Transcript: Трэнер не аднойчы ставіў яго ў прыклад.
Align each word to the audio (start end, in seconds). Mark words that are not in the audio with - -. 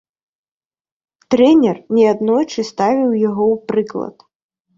Трэнер 1.33 1.77
не 1.99 2.05
аднойчы 2.13 2.65
ставіў 2.71 3.11
яго 3.29 3.43
ў 3.53 3.69
прыклад. 3.71 4.15